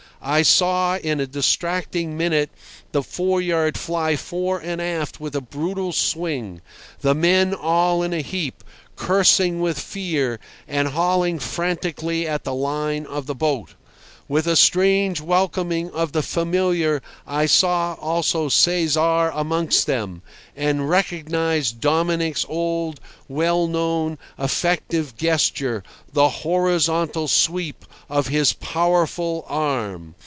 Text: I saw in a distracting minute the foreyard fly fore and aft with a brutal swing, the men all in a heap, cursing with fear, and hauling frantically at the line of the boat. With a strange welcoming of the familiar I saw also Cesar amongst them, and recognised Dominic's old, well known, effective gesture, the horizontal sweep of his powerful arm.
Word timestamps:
I 0.23 0.43
saw 0.43 0.97
in 0.97 1.19
a 1.19 1.25
distracting 1.25 2.15
minute 2.15 2.51
the 2.91 3.01
foreyard 3.01 3.75
fly 3.75 4.15
fore 4.15 4.59
and 4.59 4.79
aft 4.79 5.19
with 5.19 5.35
a 5.35 5.41
brutal 5.41 5.91
swing, 5.93 6.61
the 6.99 7.15
men 7.15 7.55
all 7.55 8.03
in 8.03 8.13
a 8.13 8.21
heap, 8.21 8.63
cursing 8.95 9.61
with 9.61 9.79
fear, 9.79 10.39
and 10.67 10.89
hauling 10.89 11.39
frantically 11.39 12.27
at 12.27 12.43
the 12.43 12.53
line 12.53 13.07
of 13.07 13.25
the 13.25 13.33
boat. 13.33 13.73
With 14.27 14.47
a 14.47 14.55
strange 14.55 15.19
welcoming 15.19 15.89
of 15.91 16.13
the 16.13 16.23
familiar 16.23 17.01
I 17.27 17.47
saw 17.47 17.97
also 17.99 18.47
Cesar 18.47 19.29
amongst 19.35 19.87
them, 19.87 20.21
and 20.55 20.89
recognised 20.89 21.81
Dominic's 21.81 22.45
old, 22.47 23.01
well 23.27 23.67
known, 23.67 24.17
effective 24.39 25.17
gesture, 25.17 25.83
the 26.13 26.29
horizontal 26.29 27.27
sweep 27.27 27.83
of 28.09 28.27
his 28.27 28.53
powerful 28.53 29.43
arm. 29.49 30.15